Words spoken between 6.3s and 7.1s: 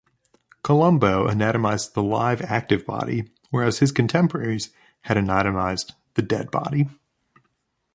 body.